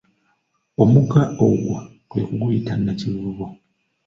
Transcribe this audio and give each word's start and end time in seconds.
Omugga 0.81 1.21
ogwo 1.47 1.75
kwe 2.09 2.21
kuguyita 2.27 2.73
Nakivubo. 2.83 3.45